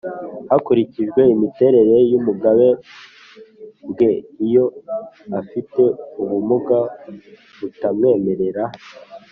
hakurikijwe 0.49 1.21
imiterere 1.33 1.95
y'ubumuga 2.09 2.51
bwe. 3.89 4.11
iyo 4.45 4.65
afite 5.39 5.81
ubumuga 6.21 6.79
butamwemerera 7.59 8.63